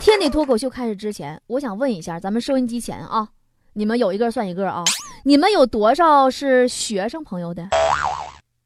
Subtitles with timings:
[0.00, 3.28] 今天的脱口秀开始之前，我想问一下咱们收音机前啊，
[3.72, 4.84] 你们有一个算一个啊，
[5.24, 7.68] 你们有多少是学生朋友的？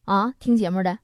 [0.04, 0.98] 啊，听节目的，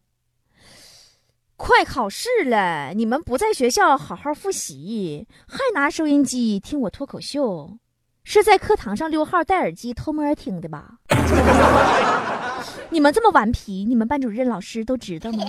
[1.57, 7.79] 快考试了，你们不在学校好好复习，还拿收音机听我脱口秀，
[8.23, 10.99] 是在课堂上溜号戴耳机偷摸听的吧？
[12.91, 15.47] 你们这么顽皮，你们班主任老师都知道吗？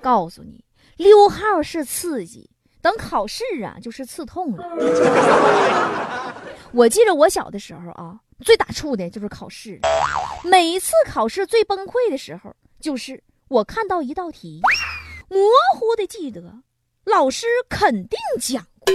[0.00, 0.64] 告诉你，
[0.96, 2.50] 溜号是刺激，
[2.84, 4.62] 等考试啊就是刺痛了。
[6.70, 8.20] 我记得我小的时候啊。
[8.40, 9.78] 最打怵的就是考试，
[10.42, 14.60] 每一次考试最崩溃的时候，就是我看到一道题，
[15.28, 15.38] 模
[15.78, 16.42] 糊的记得
[17.04, 18.92] 老师肯定讲过，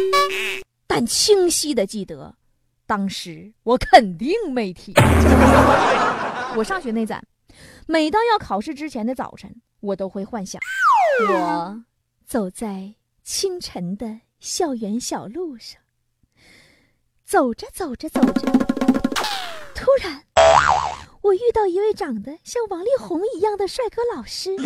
[0.86, 2.36] 但清晰的记得
[2.86, 4.94] 当时我肯定没听。
[6.58, 7.18] 我上学那阵，
[7.88, 10.62] 每当要考试之前的早晨，我都会幻想，
[11.30, 11.82] 我
[12.28, 12.94] 走在
[13.32, 15.80] 清晨的校园小路上，
[17.24, 18.52] 走着走着走着。
[19.76, 20.24] 突然，
[21.22, 24.58] 我遇到一位长得像王力宏一样的帅哥老师，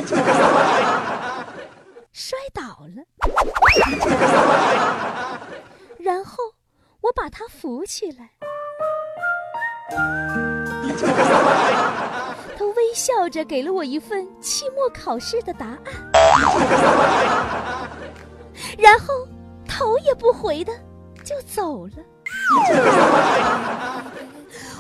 [2.14, 3.04] 摔倒了，
[6.00, 6.38] 然后
[7.02, 8.30] 我把他扶起来，
[12.58, 15.80] 他微笑着给了我一份期末考试的答案，
[18.78, 19.28] 然后
[19.68, 20.74] 头也不回的
[21.24, 21.94] 就走了。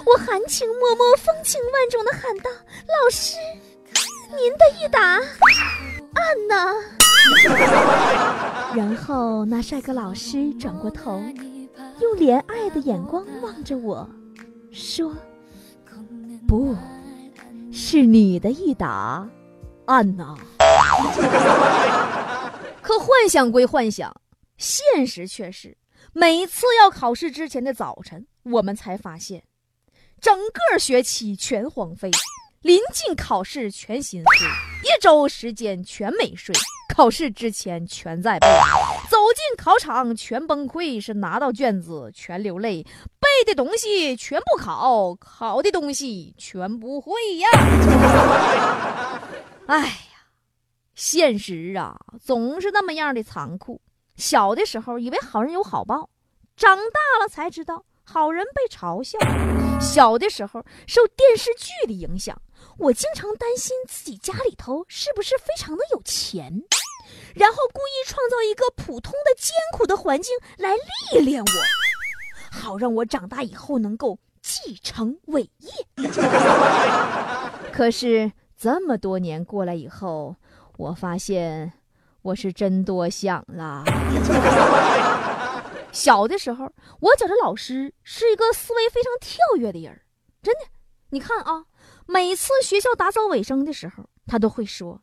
[0.06, 2.50] 我含情脉脉、风情万种的喊道
[2.88, 3.38] ：“老师，
[4.36, 5.00] 您的一答，
[6.14, 6.76] 按呢？”
[8.76, 11.24] 然后那帅哥老师转过头，
[12.02, 14.10] 用怜爱的眼光望着我，
[14.72, 15.16] 说
[16.46, 16.76] ：“不
[17.72, 19.26] 是你的一答，
[19.86, 20.36] 按呢？”
[23.06, 24.16] 幻想归幻想，
[24.58, 25.78] 现实却是，
[26.14, 29.44] 每次要考试之前的早晨，我们才发现。
[30.22, 30.34] 整
[30.72, 32.10] 个学期全荒废，
[32.62, 34.48] 临近考试全心碎，
[34.84, 36.56] 一周时间全没睡，
[36.96, 38.48] 考试之前全在背，
[39.10, 42.84] 走进考场全崩溃，是拿到卷子全流泪，
[43.20, 47.50] 背的东西全部考，考的东西全不会呀！
[49.68, 49.92] 哎，
[50.94, 53.82] 现实啊，总是那么样的残酷。
[54.16, 56.10] 小的时候以为好人有好报，
[56.56, 57.84] 长大了才知道。
[58.06, 59.18] 好人被嘲笑，
[59.80, 62.40] 小的时候受电视剧的影响，
[62.78, 66.62] 我经常担心自己家里头是不是非常的有钱，
[67.34, 70.76] 然后故意创造一个普通的艰苦的环境来
[71.14, 71.52] 历练我，
[72.52, 75.72] 好让我长大以后能够继承伟业。
[77.72, 80.36] 可是这么多年过来以后，
[80.78, 81.72] 我发现
[82.22, 83.84] 我是真多想了。
[85.92, 90.02] 小的时候，我觉着老师是一个思维非常跳跃的人
[90.42, 90.62] 真的。
[91.10, 91.66] 你看啊，
[92.08, 95.00] 每次学校打扫卫生的时候，他都会说：“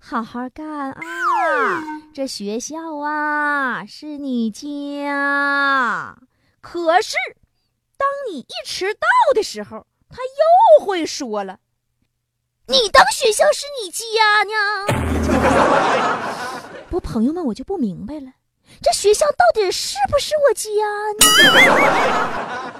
[0.00, 1.00] 好好干啊，
[2.14, 6.16] 这学校啊是你家。”
[6.62, 7.16] 可是，
[7.98, 9.00] 当你一迟到
[9.34, 10.16] 的时候，他
[10.78, 11.58] 又会说了
[12.66, 14.04] ：“你当学校是你家
[14.44, 14.52] 呢？”
[16.88, 18.32] 不，朋友们，我就不明白了。
[18.80, 20.70] 这学校到底是不是我家
[21.18, 22.72] 呢？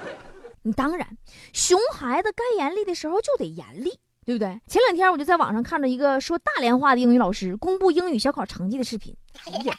[0.61, 1.17] 你当然，
[1.51, 4.61] 熊孩子该严厉的时候就得严厉，对不对？
[4.67, 9.15] 前两天我就在网上看到一个说大连话的英语老师公布英语小考成绩的视频，
[9.45, 9.75] 哎呀，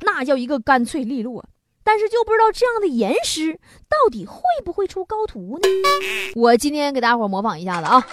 [0.00, 1.44] 那叫一个干脆利落。
[1.82, 5.68] 但是就不知道这样的严师到底会不会出高徒呢？
[6.34, 8.04] 我今天给大伙模仿一下子啊，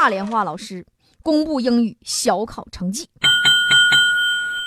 [0.00, 0.86] 大连话老师
[1.22, 3.06] 公布英语小考成绩。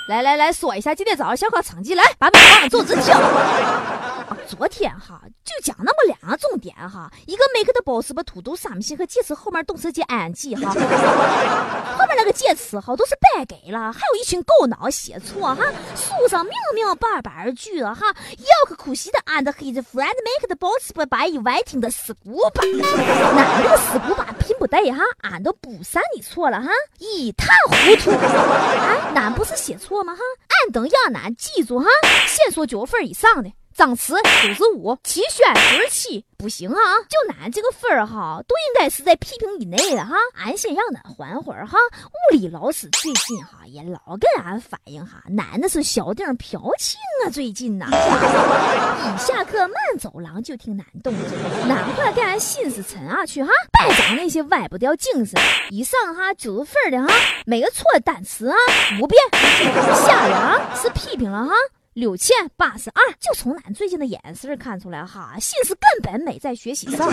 [0.07, 1.95] 来来来，说一下今天早上小考成绩。
[1.95, 3.15] 来，把马爸爸坐直听。
[4.47, 10.69] 昨天哈就讲那么两个重点哈，一个 make the boss 把 to do something 和介词后面动词接 ing 哈，
[11.97, 15.63] 后面那个介词哈都是白给了，还有一群狗脑写错哈，
[15.95, 22.61] 书上明明白白句了哈，要可可惜的 and his friend make the boss by inviting the school 吧，
[23.33, 30.21] 那那个 school 吧拼不对哈，俺都补上你错了哈，一塌糊涂，哎，俺不是写错吗哈？
[30.49, 31.87] 俺等让俺记住哈，
[32.27, 33.51] 先说九分以上的。
[33.75, 36.77] 张词九十五，齐宣九十七，不行啊！
[37.09, 40.15] 就俺这个分儿哈，都应该是在批评以内的哈。
[40.35, 41.77] 俺先让俺缓会儿哈。
[41.77, 53.49] 物理老师最近哈也老跟俺反映哈，男的是小丁飘青啊，最近呐，一下课慢走廊就听男动静，难怪给俺心思沉下去哈。
[53.71, 55.39] 别讲那些歪不掉精神，
[55.71, 57.13] 以上哈九十分的哈，
[57.45, 58.55] 每个错的单词啊
[59.01, 59.19] 五遍，
[60.05, 61.53] 下人啊是批评了哈。
[61.93, 67.07] 柳倩八十二，就从俺最近的眼神看出来哈，心思根本没在学习上。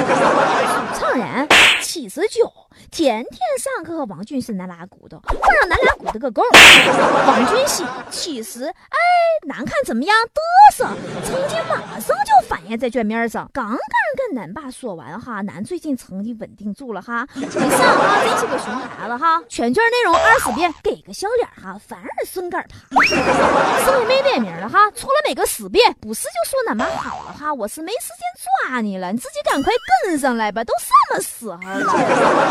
[0.99, 1.47] 常人
[1.83, 2.51] 七十九，
[2.91, 6.43] 天天上课和王俊是那拉鼓的，我让咱俩鼓捣个够。
[7.29, 8.99] 王俊熙七十，哎，
[9.47, 10.17] 难看怎么样？
[10.73, 10.85] 嘚瑟，
[11.27, 13.51] 成绩马上就反映在卷面上。
[13.53, 13.79] 刚刚
[14.17, 17.27] 跟恁爸说完哈，俺最近成绩稳定住了哈。
[17.35, 19.43] 你上啊，真是个熊孩子哈。
[19.49, 23.01] 全卷内容二十遍，给个笑脸哈，反而顺杆爬。
[23.85, 24.69] 剩下没点名了。
[24.69, 29.73] 哈，除了每个十遍，不是就说那么好了哈，我是没时间抓你了，你自己赶快
[30.05, 31.93] 跟上来吧，都什么时候了？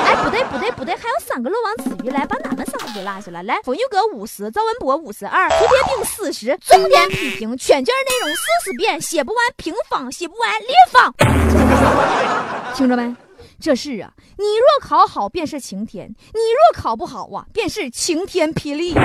[0.06, 3.44] 哎，不对不对不对，还有三个漏网之鱼，来把咱们三个给落下来。
[3.44, 11.49] 来，冯玉阁五十，赵文博五十二，蝴蝶兵四十，重点批评全卷内容四十遍，写不完平方，写不完立方。
[12.75, 13.16] 听着没？
[13.60, 18.94] 这是啊，你若考好便是晴天，你若考不好啊，便是晴天霹雳。
[19.00, 19.01] 哎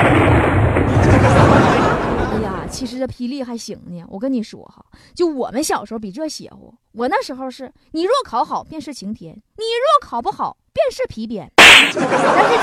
[2.42, 4.04] 呀，其实这霹雳还行呢。
[4.08, 6.72] 我跟你说哈，就我们小时候比这邪乎。
[6.92, 11.50] 我那时候是，你若考好便是晴天，你若考不好便是皮鞭。
[11.56, 11.98] 但是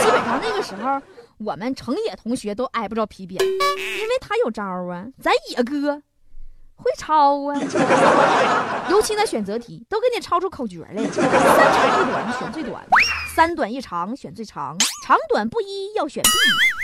[0.06, 1.02] 基本上那个时候，
[1.40, 5.06] 我们成野同学都挨不着皮鞭，因为他有招啊。
[5.22, 6.02] 咱野哥
[6.82, 7.60] 会抄啊，
[8.90, 11.04] 尤其那选择题都给你抄出口诀来。
[11.12, 12.84] 三长一短选最短，
[13.36, 14.76] 三短一长选最长，
[15.06, 16.30] 长短不一要选 B。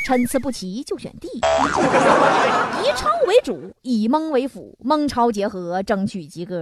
[0.06, 6.56] 参差不齐就选 D，以抄为主，以蒙为辅，蒙抄结合，争取及格。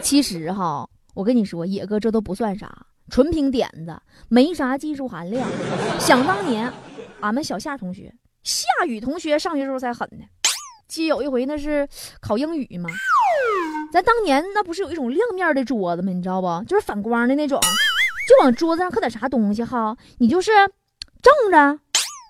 [0.00, 2.76] 其实哈，我跟你说，野哥这都不算啥，
[3.08, 3.96] 纯凭点子，
[4.28, 5.48] 没啥技术含量。
[6.00, 6.72] 想当年，
[7.20, 8.12] 俺们小夏同学、
[8.42, 10.24] 夏雨同学上学时候才狠呢。
[10.86, 11.88] 记有一回那是
[12.20, 12.88] 考英语嘛，
[13.92, 16.12] 咱当年那不是有一种亮面的桌子吗？
[16.12, 16.64] 你知道不？
[16.64, 17.60] 就是反光的那种，
[18.28, 20.50] 就往桌子上刻点啥东西哈，你就是。
[21.24, 21.80] 正着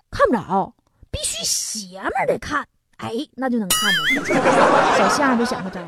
[0.09, 0.73] 看不着，
[1.11, 2.65] 必须斜面的看，
[2.99, 4.25] 哎，那就能看着。
[4.97, 5.81] 小夏就想个招，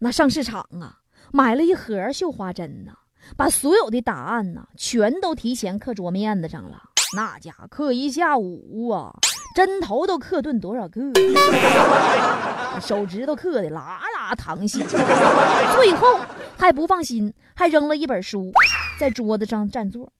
[0.00, 0.98] 那上市场啊，
[1.32, 2.92] 买了一盒绣花针呐，
[3.36, 6.90] 把所有的答案呐全都提前刻桌面子上了。
[7.14, 9.14] 那家伙刻一下午啊，
[9.54, 11.00] 针头都刻钝多少个，
[12.82, 14.84] 手指头刻的啦啦淌血。
[14.84, 16.18] 最后
[16.58, 18.52] 还不放心，还扔了一本书
[18.98, 20.12] 在桌子上占座。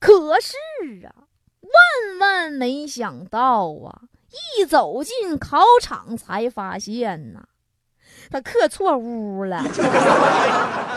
[0.00, 0.56] 可是
[1.06, 1.24] 啊。
[1.64, 4.02] 万万没想到啊！
[4.58, 7.40] 一走进考场才发现呐，
[8.30, 9.62] 他刻错屋了。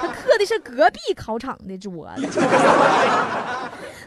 [0.02, 2.28] 他刻的是隔壁考场的桌子。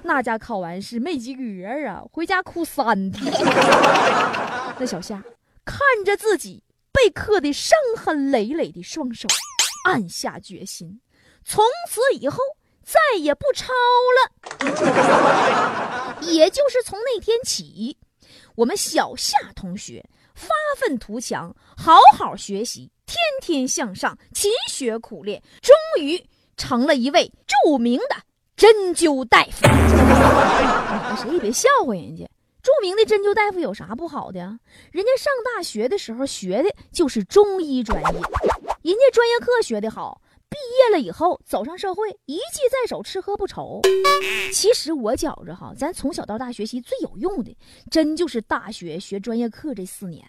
[0.03, 1.43] 那家考完试没及格
[1.89, 3.33] 啊，回家哭三天。
[4.79, 5.23] 那小夏
[5.65, 6.63] 看着自己
[6.93, 9.29] 被刻的伤痕累累的双手，
[9.85, 11.01] 暗下决心，
[11.45, 12.39] 从此以后。
[12.83, 13.73] 再也不抄
[14.17, 16.17] 了。
[16.27, 17.97] 也就是从那天起，
[18.57, 20.05] 我们小夏同学
[20.35, 26.27] 发愤图强，好好学习，天天向上，勤学苦练，终于
[26.57, 28.17] 成了一位著名的
[28.61, 29.67] 针灸大夫。
[29.67, 32.29] 你们谁也别笑话人家，
[32.63, 34.39] 著名的针灸大夫有啥不好的？
[34.93, 40.21] 人家上大学的时候学的就是中医专业，人家专业课学的好。
[40.51, 43.81] 毕业了以后，走上社会，一技在手，吃喝不愁。
[44.53, 47.57] 其实我觉着哈，咱从小到大学习最有用的，
[47.91, 50.23] 真就是大学学专业课这四年。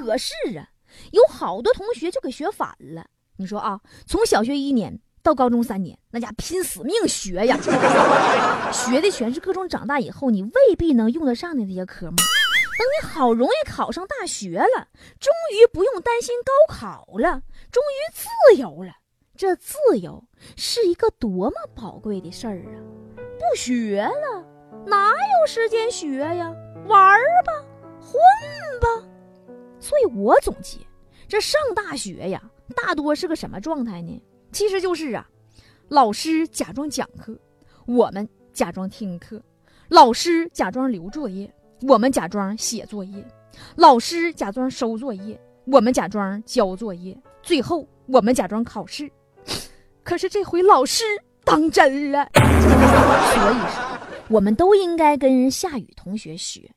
[0.00, 0.68] 可是啊，
[1.12, 3.06] 有好多同学就给学反了。
[3.38, 7.56] 你说啊，从小学一年到高中三年，那家拼死命学呀，
[8.72, 12.16] 学的全是各种长大以后你未必能用得上的那些科目。
[12.78, 14.88] 等你好容易考上大学了，
[15.20, 18.92] 终于不用担心高考了，终于自由了。
[19.36, 20.24] 这自由
[20.56, 22.76] 是一个多么宝贵的事儿啊！
[23.16, 24.44] 不学了，
[24.86, 26.52] 哪有时间学呀？
[26.86, 27.52] 玩儿吧，
[28.00, 28.12] 混
[28.80, 28.88] 吧。
[29.78, 30.78] 所以我总结，
[31.28, 32.42] 这上大学呀，
[32.74, 34.20] 大多是个什么状态呢？
[34.52, 35.26] 其实就是啊，
[35.88, 37.36] 老师假装讲课，
[37.86, 39.40] 我们假装听课；
[39.88, 41.52] 老师假装留作业，
[41.88, 43.22] 我们假装写作业；
[43.76, 49.10] 老师假装收作业，我们假装交作业；最后我们假装考试。
[50.04, 51.04] 可是这回老师
[51.44, 56.70] 当真了，所以说，我们都应该跟夏雨同学学，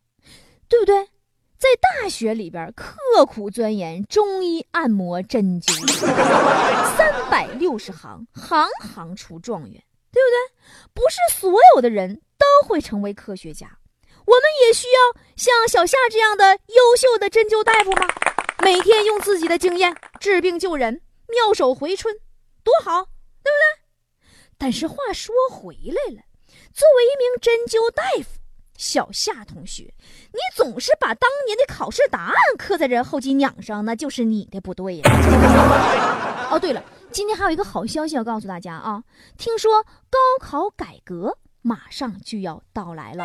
[0.70, 0.96] 对不对？
[1.58, 5.88] 在大学里边刻苦钻研中医按摩针灸，
[6.98, 10.36] 三百六十行，行行出状元，对不对？
[10.94, 13.80] 不是所有的人都会成为科学家，
[14.26, 18.08] 我们也需要像小夏这样的优秀的针灸大夫吗？
[18.60, 22.16] 每天用自己的经验治病救人，妙手回春，
[22.64, 23.06] 多好，
[23.44, 24.28] 对不对？
[24.58, 26.22] 但是话说回来了，
[26.74, 28.42] 作为一名针灸大夫。
[28.78, 29.94] 小夏同学，
[30.32, 35.10] 你总是把当年的考试答案刻在这后脊梁上，那就是你的不对了。
[36.52, 39.04] 哦，对了，今天还有一个好消息要告诉大家啊！
[39.38, 43.24] 听说高考改革马上就要到来了。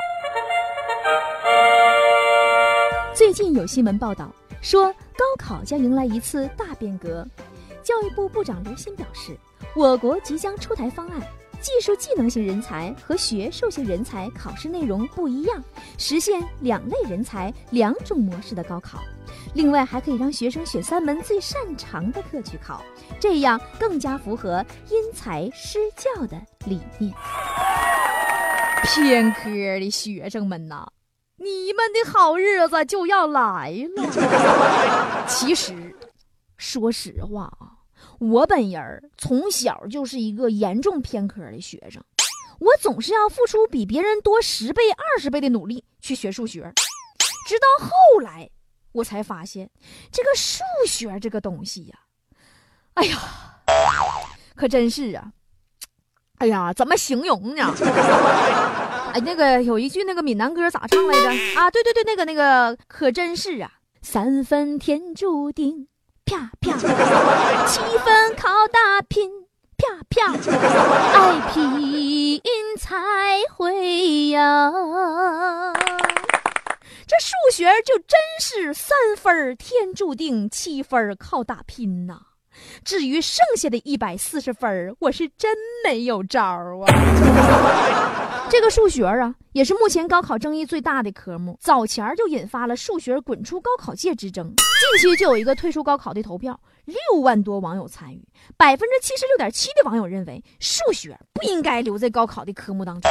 [3.15, 7.27] 最近有新闻报道说，高考将迎来一次大变革。
[7.83, 9.37] 教育部部长刘鑫表示，
[9.75, 11.21] 我国即将出台方案。
[11.61, 15.63] 技术技能型人才和学术型人才考试内容不一样，
[15.99, 18.99] 实现两类人才两种模式的高考。
[19.55, 22.83] 另外，还可以让学生选三门最擅长的课去考，
[23.21, 27.13] 这样更加符合因材施教的理念。
[28.83, 30.87] 偏科的学生们呐，
[31.37, 35.25] 你们的好日子就要来了。
[35.29, 35.95] 其实，
[36.57, 37.80] 说实话啊。
[38.21, 42.05] 我本人儿从小就是一个严重偏科的学生，
[42.59, 46.71] 我总是要付出比别人多十倍、二十倍的努力去学数学，
[47.47, 48.51] 直到后来
[48.93, 49.71] 我才发现，
[50.13, 51.99] 这个数学这个东西呀，
[52.93, 53.19] 哎呀，
[54.55, 55.33] 可真是啊，
[56.37, 57.75] 哎呀，怎么形容呢？
[59.15, 61.29] 哎，那个有一句那个闽南歌咋唱来着？
[61.59, 65.89] 啊，对对对，那个那个可真是啊，三分天注定。
[66.31, 66.73] 啪啪，
[67.67, 69.29] 七分靠打拼，
[69.77, 72.41] 啪啪，爱拼
[72.79, 72.97] 才
[73.57, 74.39] 会赢。
[77.05, 82.21] 这数学就真是三分天注定，七分靠打拼呐。
[82.85, 88.47] 至于剩下的一百四十分儿我是真没有招儿啊。
[88.51, 94.53] 这个数学啊，也是目前高考争议最大的科目，早前就引发了数学滚出高考界之争。
[94.57, 98.21] 近期就有一个退出高考的投票，六万多网友参与，
[98.57, 103.09] 百分之七十六点七的网友认为数学不应该留在高考的科目当中。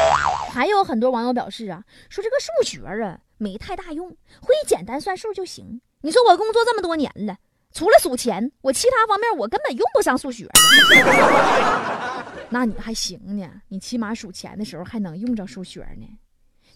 [0.52, 4.10] 还有很多网友表示啊，说这个数学啊没太大用，
[4.42, 5.80] 会简单算数就行。
[6.02, 7.38] 你说我工作这么多年了。
[7.74, 10.48] 除了数钱，我其他方面我根本用不上数学。
[12.50, 16.08] 那你还行呢，你起码数钱的时候还能用着数学呢。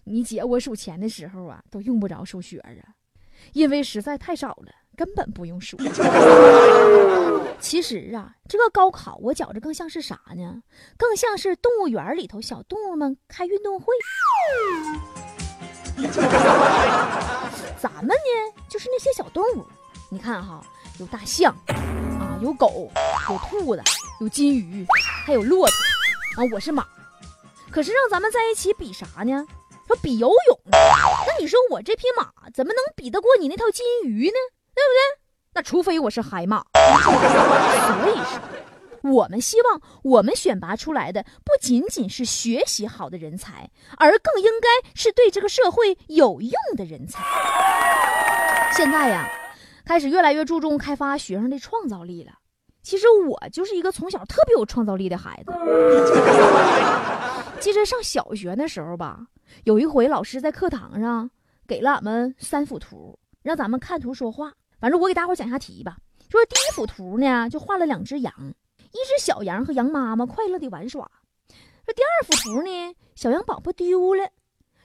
[0.03, 2.69] 你姐我数钱的时候啊，都用不着数学啊，
[3.53, 5.77] 因为实在太少了，根本不用数。
[7.59, 10.61] 其实啊，这个高考我觉着更像是啥呢？
[10.95, 13.87] 更像是动物园里头小动物们开运动会。
[17.79, 18.15] 咱们呢，
[18.69, 19.65] 就是那些小动物，
[20.11, 20.63] 你看哈。
[20.99, 22.91] 有大象，啊，有狗，
[23.29, 23.81] 有兔子，
[24.21, 24.85] 有金鱼，
[25.25, 26.85] 还有骆驼，啊，我是马。
[27.71, 29.43] 可是让咱们在一起比啥呢？
[29.87, 34.35] 说比游泳，那你说我这匹马怎么能比得过你那条金鱼呢？
[34.75, 35.19] 对不对？
[35.55, 36.63] 那除非我是海马。
[36.73, 38.39] 所以说，
[39.11, 47.23] 我们希望我们选拔出来的不仅仅是学习好的人才，而更应该是对这个社会有用的人才。
[48.75, 49.27] 现在呀。
[49.85, 52.31] 开始越来越注重开发学生的创造力了。
[52.81, 55.53] 其实我就是一个从小特别有创造力的孩子。
[57.59, 59.25] 记得上小学的时候吧，
[59.63, 61.29] 有一回老师在课堂上
[61.65, 64.51] 给了俺们三幅图，让咱们看图说话。
[64.79, 65.95] 反正我给大伙讲下题吧。
[66.29, 68.33] 说第一幅图呢，就画了两只羊，
[68.79, 71.09] 一只小羊和羊妈妈快乐的玩耍。
[71.85, 74.23] 说第二幅图呢，小羊宝宝丢了，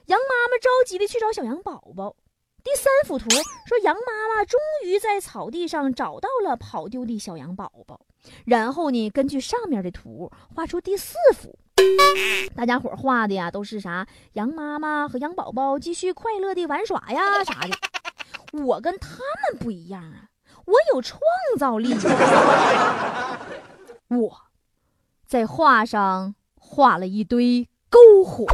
[0.05, 2.15] 羊妈妈着急的去找小羊宝宝。
[2.63, 8.01] 第三幅图说，羊妈妈终于在草地上找到了跑丢的小羊宝宝。
[8.45, 11.57] 然后呢，根据上面的图画出第四幅。
[12.53, 14.05] 大家伙画的呀，都是啥？
[14.33, 17.69] 羊妈妈和羊宝宝继续快乐的玩耍呀，啥的。
[18.51, 20.27] 我跟他们不一样啊，
[20.65, 21.21] 我有创
[21.57, 21.95] 造力。
[24.09, 24.37] 我
[25.25, 28.45] 在画上画了一堆篝火，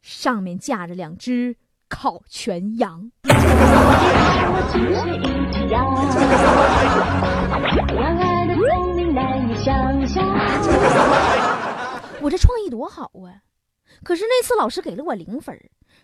[0.00, 1.56] 上面架着两只。
[1.92, 3.12] 烤全羊。
[12.20, 13.44] 我这创意多好啊！
[14.02, 15.54] 可是那次老师给了我零分，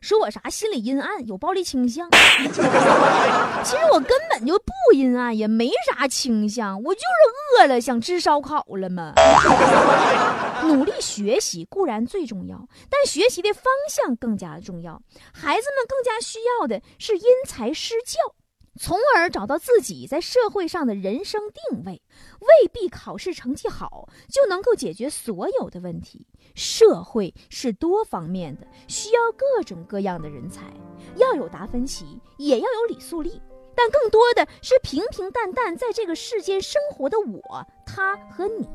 [0.03, 2.11] 说我啥心理阴暗，有暴力倾向。
[3.63, 7.07] 其实我根本就不阴暗，也没啥倾向，我就是
[7.63, 9.15] 饿了想吃烧烤了嘛。
[10.67, 15.01] 努力学习固然最重要，但学习的方向更加重要。
[15.33, 18.35] 孩子们更加需要的是因材施教。
[18.81, 22.01] 从而找到自己在社会上的人生定位，
[22.39, 26.25] 未必考试成绩好就能够解决所有的问题。
[26.55, 30.63] 社会是多方面的，需要各种各样的人才，
[31.17, 33.43] 要有达芬奇，也要有李素丽，
[33.75, 38.69] 但更多的是平平淡淡在这个世间生活的我、他和你。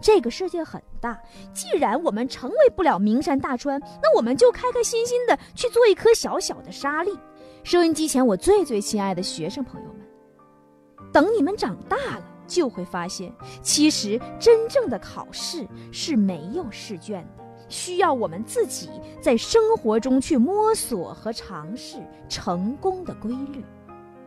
[0.00, 1.20] 这个世界很大，
[1.52, 7.18] 既然我们成为不了名山大川，那我们就开开心心的去做一颗小小的沙粒。
[7.64, 18.88] 收音机前，我最最亲爱的学生朋友们，等你们长大了，就会发现，其实真正的考试是没有试卷的，需要我们自己
[19.20, 21.98] 在生活中去摸索和尝试
[22.28, 23.64] 成功的规律。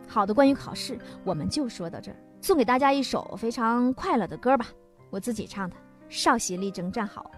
[0.05, 2.17] 好的，关于考试，我们就说到这儿。
[2.41, 4.67] 送给大家一首非常快乐的歌吧，
[5.09, 5.75] 我自己唱的
[6.09, 7.29] 《少熙力争站好》。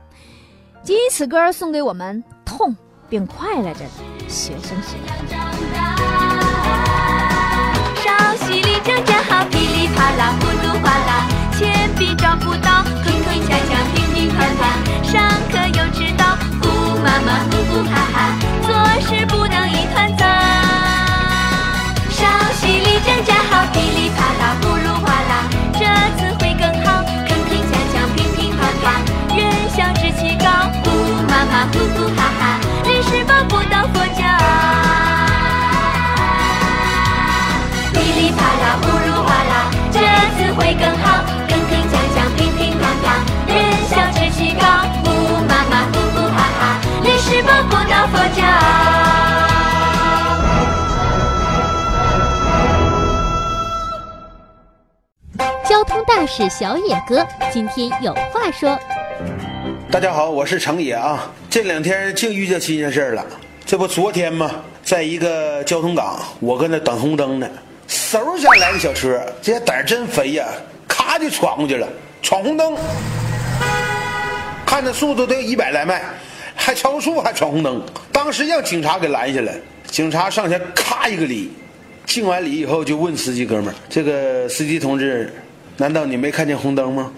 [0.85, 2.75] 仅以此歌送给我们痛
[3.09, 3.89] 并快乐着的
[4.27, 5.15] 学生时代。
[8.03, 14.61] 少熙力争站好，噼里啪啦，呼噜哗啦，铅笔找不到，铿铿锵锵，乒乒乓乓，
[15.03, 15.13] 上
[15.51, 16.23] 课又迟到，
[16.61, 18.17] 呼妈妈，呼呼哈哈，
[18.65, 18.69] 做
[19.01, 20.25] 事不能一团糟。
[22.09, 22.19] 少
[22.53, 24.70] 熙力争站好，噼里啪啦，呼噜哗啦，
[47.51, 48.41] 历史报不到佛脚。
[55.67, 58.79] 交通大使小野哥今天有话说。
[59.91, 61.29] 大家好，我是程野啊。
[61.49, 63.25] 这两天净遇见新鲜事儿了，
[63.65, 64.49] 这不昨天吗？
[64.83, 67.47] 在一个交通岗，我搁那等红灯呢。
[67.87, 70.45] 嗖下来个小车，这胆儿真肥呀！
[70.87, 71.87] 咔就闯过去了，
[72.21, 72.75] 闯红灯，
[74.65, 76.01] 看那速度得有一百来迈，
[76.55, 79.55] 还超速还闯红灯，当时让警察给拦下来。
[79.89, 81.51] 警察上前咔一个礼，
[82.05, 85.33] 敬完礼以后就问司机哥们儿：“这个司机同志，
[85.77, 87.11] 难道你没看见红灯吗？”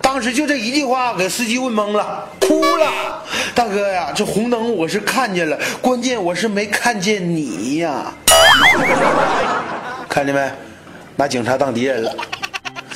[0.00, 3.24] 当时就这一句话给司机问懵了，哭了。
[3.54, 8.12] 大哥呀，这红灯我是看见了，关键我是没看见你呀。
[10.08, 10.50] 看见没？
[11.16, 12.14] 拿警察当敌人了。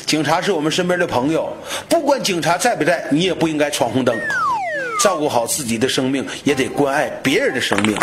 [0.07, 1.53] 警察是我们身边的朋友，
[1.89, 4.17] 不管警察在不在，你也不应该闯红灯。
[5.03, 7.99] 照顾好自己的生命，也得关爱别人的生命。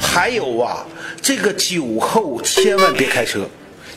[0.00, 0.86] 还有啊，
[1.20, 3.44] 这个酒后千万别开车，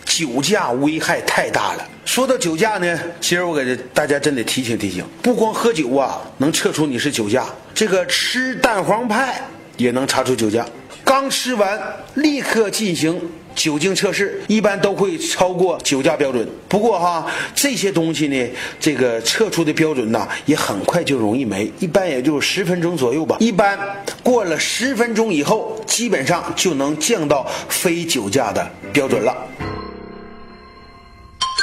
[0.03, 1.87] 酒驾危害太大了。
[2.05, 9.39] 说到酒驾呢，其实我给大家真得提醒提醒，不光喝酒啊能测出你是酒驾，这个吃蛋黄派
[9.77, 10.65] 也能查出酒驾。
[11.03, 11.79] 刚吃完，
[12.15, 13.21] 立刻进行
[13.55, 16.47] 酒精测试，一般都会超过酒驾标准。
[16.67, 23.37] 不过哈，这些东西呢，这个测出的标准呢，也很快就容易没，一般也就十分钟左右吧。
[23.39, 23.77] 一般
[24.23, 29.35] 过了十分钟以后，基本上就能降到非酒驾的标准了。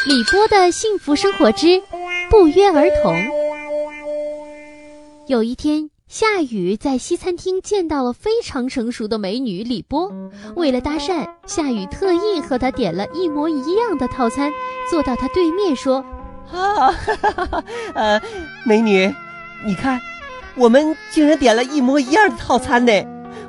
[0.07, 1.83] 李波的幸福生活之
[2.31, 3.17] 不约而同。
[5.27, 5.91] 有一天。
[6.09, 10.11] 夏雨在西餐厅见到了非常成熟的美女李波，
[10.57, 14.51] 为了搭讪，夏雨特意和她点了一模一样的套餐，
[14.91, 16.03] 坐到她对面说
[16.51, 16.95] ：“啊，
[17.93, 18.19] 呃，
[18.65, 19.15] 美女，
[19.67, 20.01] 你看，
[20.57, 22.93] 我们竟然点了一模一样的套餐呢！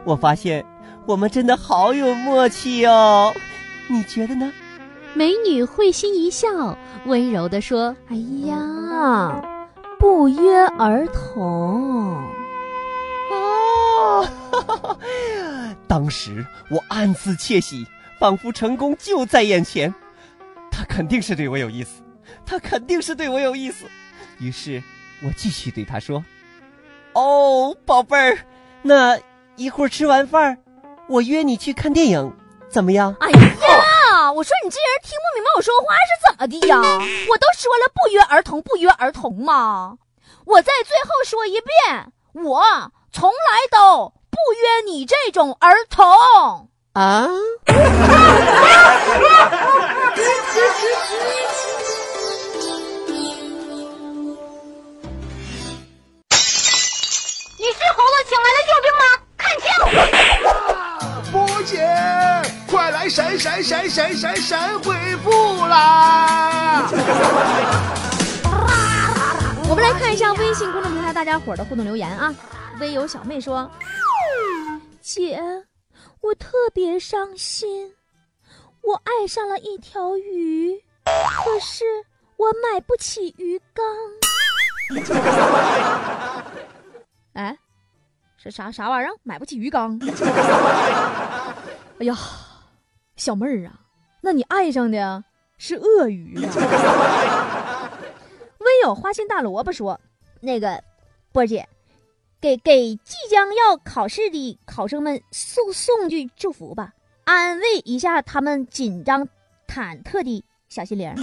[0.04, 0.66] 我发现
[1.06, 3.34] 我们真的好有默契哦，
[3.88, 4.52] 你觉得呢？”
[5.16, 9.42] 美女会心一笑，温柔地说：“哎呀，
[9.98, 12.22] 不约而同。”
[14.00, 14.98] 哦，
[15.88, 17.86] 当时我暗自窃喜，
[18.20, 19.94] 仿佛成功就在眼前。
[20.72, 22.02] 他肯定是对我有意思，
[22.46, 23.86] 他肯定是对我有意思。
[24.40, 24.82] 于是，
[25.24, 26.24] 我继续对他说
[27.14, 28.38] ：“哦，宝贝儿，
[28.82, 29.20] 那
[29.58, 30.58] 一会儿吃完饭，
[31.10, 32.34] 我约你去看电影，
[32.70, 36.78] 怎么样？”哎呀，我说你这人听不明白我说话是怎么的呀？
[37.30, 39.98] 我都说了不约而同，不约而同嘛。
[40.46, 42.92] 我再最后说一遍，我。
[43.12, 43.36] 从来
[43.72, 46.06] 都不约你这种儿童。
[46.94, 47.28] 啊！
[57.58, 59.04] 你是猴子请来的救兵吗？
[59.38, 59.68] 看清！
[61.32, 61.74] 波姐，
[62.70, 66.88] 快来闪闪闪闪闪闪回复啦！
[69.70, 72.34] 我们来看一下微信公众平台大家伙的互动留言啊。
[72.80, 73.70] 微友小妹说
[75.02, 75.40] ：“姐，
[76.22, 77.94] 我特别伤心，
[78.82, 81.84] 我爱上了一条鱼，可是
[82.38, 83.86] 我买不起鱼缸。
[87.34, 87.58] ”哎，
[88.38, 89.12] 是啥啥玩意儿？
[89.24, 90.00] 买不起鱼缸？
[92.00, 92.16] 哎呀，
[93.18, 93.74] 小妹儿啊，
[94.22, 95.22] 那你爱上的
[95.58, 97.92] 是鳄鱼啊？
[98.60, 100.00] 微友花心大萝卜说
[100.40, 100.82] ：“那个
[101.34, 101.68] 波姐，
[102.42, 106.94] 给给即将要考试的考生们送送句祝福吧，
[107.26, 109.28] 安慰一下他们紧张
[109.68, 111.14] 忐忑的小心灵。”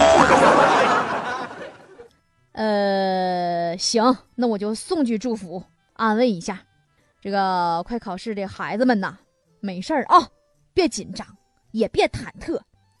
[2.53, 6.59] 呃，行，那我就送句祝福，安慰一下
[7.21, 9.17] 这个快考试的孩子们呐。
[9.59, 10.29] 没事儿啊，
[10.73, 11.25] 别紧张，
[11.71, 12.59] 也别忐忑，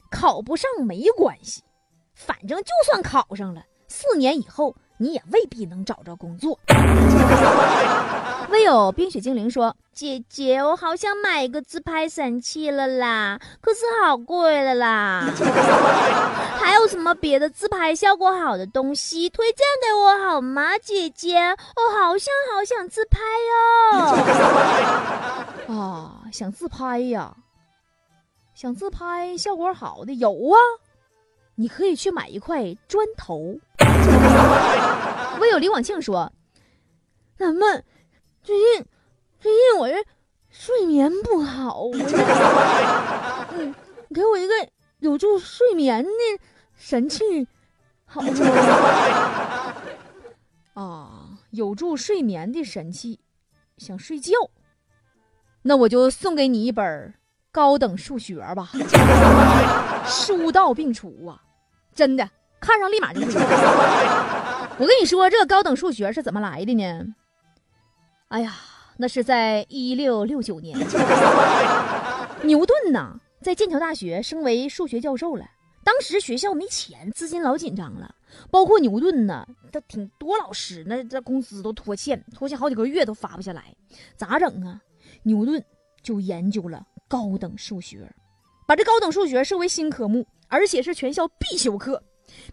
[0.09, 1.63] 考不上没关系，
[2.13, 3.63] 反正就算考上了。
[3.87, 6.59] 四年以后，你也未必能找着工作。
[8.49, 15.25] 唯有冰雪精灵说：“姐姐，我好想买一个自拍神器了啦，可是好贵了啦。
[16.57, 21.37] 还有什么别的自拍效果好的东西推荐给我好吗，姐姐？
[21.37, 23.19] 我好想好想自拍
[25.67, 25.75] 哟！
[25.75, 27.35] 啊， 想自拍呀？
[28.55, 30.55] 想自拍效果好的有啊，
[31.55, 33.59] 你可以去买一块砖头。”
[35.39, 36.31] 唯有李广庆说
[37.37, 37.83] ：“咱们
[38.43, 38.85] 最近
[39.39, 39.95] 最近我这
[40.49, 42.17] 睡眠不好，我这
[43.57, 43.73] 嗯，
[44.13, 44.53] 给我一个
[44.99, 46.09] 有助睡眠的
[46.75, 47.47] 神器，
[48.05, 48.33] 好吗？
[50.73, 53.19] 啊，有助睡眠的神器，
[53.77, 54.31] 想睡觉，
[55.61, 57.13] 那我就送给你一本
[57.51, 58.71] 高等数学吧，
[60.05, 61.41] 书到病除啊，
[61.93, 62.29] 真的。”
[62.59, 63.27] 看上立马就会。
[64.79, 67.15] 我跟你说，这个高等数学是怎么来的呢？
[68.27, 68.55] 哎呀，
[68.97, 70.77] 那是在一六六九年，
[72.43, 75.45] 牛顿呐，在剑桥大学升为数学教授了。
[75.83, 78.13] 当时学校没钱，资金老紧张了，
[78.51, 83.73] 包括牛顿呢，他挺多老师，那这工资都拖欠，拖欠好几个月都发不下来，
[84.15, 84.79] 咋整啊？
[85.23, 85.63] 牛顿
[86.03, 88.07] 就研究了高等数学，
[88.67, 92.03] 把这高等数学设为新科目，而且是全校必修课。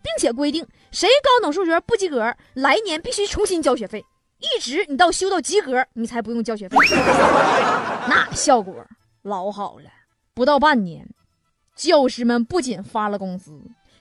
[0.02, 4.04] 并且规定，谁高等数学不及格，来年必须重新交学费，
[4.38, 6.76] 一直你到修到及格，你才不用交学费。
[8.08, 8.74] 那效果
[9.22, 9.90] 老好了，
[10.34, 11.08] 不到半年，
[11.74, 13.52] 教师们不仅发了工资，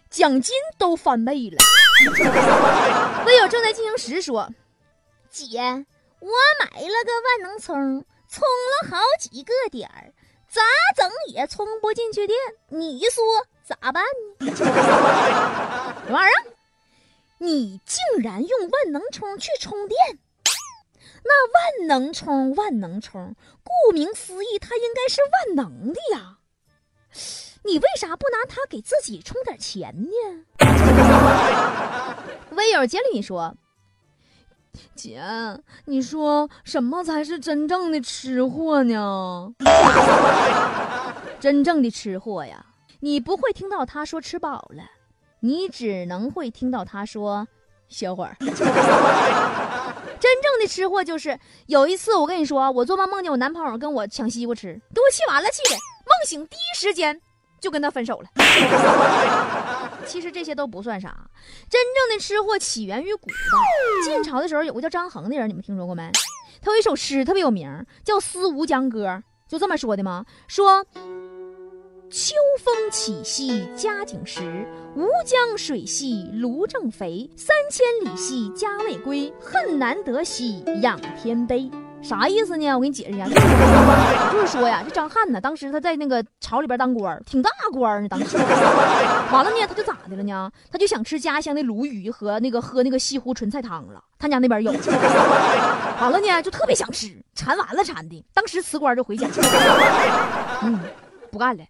[0.10, 1.58] 奖金都翻倍了。
[3.26, 4.50] 唯有正在进行时说
[5.30, 5.60] ：“姐，
[6.20, 10.12] 我买了个万能充，充了好几个点儿，
[10.50, 10.62] 咋
[10.96, 12.38] 整也充不进去电，
[12.70, 13.24] 你说？”
[13.64, 14.04] 咋办
[14.40, 14.56] 呢？
[14.56, 14.72] 什么
[16.10, 16.44] 玩意儿？
[17.40, 20.20] 你竟然用万能充去充电？
[21.26, 26.38] 那万能充，万能充，顾名思义，它应该是万能的呀。
[27.64, 30.46] 你为啥不拿它给自己充点钱呢？
[32.52, 33.56] 微友接里说
[34.96, 35.24] ：“姐，
[35.86, 39.54] 你说什么才是真正的吃货呢？
[41.40, 42.66] 真正的吃货呀！”
[43.04, 44.84] 你不会听到他说吃饱了，
[45.42, 47.46] 你只能会听到他说
[47.90, 48.38] 歇会儿。
[48.40, 48.56] 真
[50.42, 57.20] 正的吃货就是有一次我跟你说，我做梦梦见我男朋友跟我抢西瓜吃，给我气完了气的，梦醒第一时间
[57.60, 58.30] 就跟他分手了。
[60.08, 61.30] 其实这些都不算啥，
[61.70, 63.34] 真正的吃货起源于古代，
[64.06, 66.10] 晋朝的时候有个叫张衡的人，你们听说过没？
[66.62, 69.08] 他有一首诗特别有名，叫《思吴江歌》，
[69.46, 70.26] 就这么说的吗？
[70.48, 70.86] 说。
[72.16, 77.28] 秋风起兮佳景时，吴江水兮芦正肥。
[77.36, 81.72] 三千里兮家未归，恨难得兮仰天悲。
[82.04, 82.72] 啥意思呢？
[82.76, 83.26] 我给你解释一下，
[84.32, 88.08] 就是说呀，这张翰呢，当时他在那个朝里边当官，挺大官呢。
[88.08, 90.52] 当时完了呢，他就咋的了呢？
[90.72, 94.00] 他就想吃家乡的鲈鱼和那个喝那个西湖纯菜汤了。
[94.20, 94.72] 他家那边有，
[96.00, 99.28] 完了呢，就特别想吃，馋完了馋的，当时辞官就回家，
[100.62, 100.80] 嗯，
[101.32, 101.64] 不干了。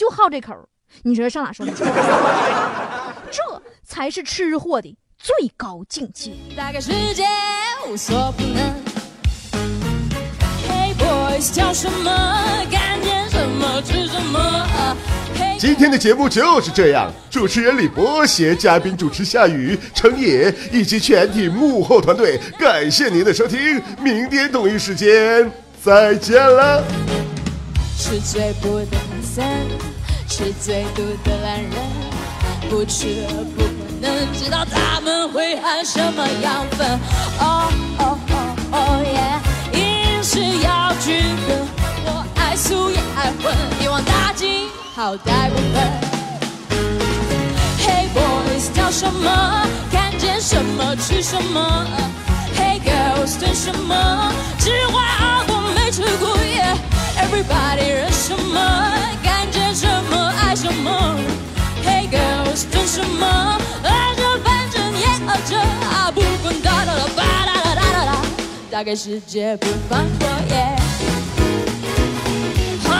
[0.00, 0.54] 就好这口，
[1.02, 1.72] 你说上哪说去？
[3.30, 6.32] 这才是吃货的最高境界。
[6.56, 7.22] 大概世界
[7.86, 8.62] 无所不能。
[10.66, 11.30] Hey boy。
[11.40, 12.10] boys 叫什么？
[12.70, 14.66] 看见什么吃什么
[15.36, 25.50] ？Hey 今天的节目就是这样，主持人李波携嘉宾主持夏雨、程野以及全体幕后团队，感谢您的收听，明天同一时间
[25.82, 26.84] 再见了。
[27.96, 28.86] 吃最补的
[29.36, 29.89] 男
[30.30, 31.72] 是，最毒的男人，
[32.70, 36.88] 不吃不可能知道他们会含什么养分。
[37.40, 39.80] 哦哦哦哦耶！
[39.80, 41.68] 饮食要均衡，
[42.06, 45.82] 我爱素也爱荤，一网打尽，好歹不分。
[47.80, 49.66] Hey boys 叫什么？
[49.90, 51.84] 看见什么吃什么
[52.56, 54.32] ？Hey girls 等什么？
[54.60, 56.72] 只怀熬过没吃过耶。
[57.18, 58.60] Everybody 认什么？
[60.56, 61.16] 什么
[61.84, 63.58] ？Hey girls 等什么？
[63.84, 68.16] 爱着反正也爱着啊，不管哒哒哒吧哒哒哒哒哒，
[68.70, 70.76] 大概世界不放过耶。
[72.88, 72.92] 啊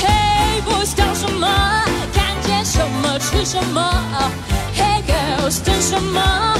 [0.00, 1.48] Hey boys 叫什么？
[2.12, 3.80] 看见什么吃什么
[4.76, 6.59] ？Hey girls 等什么？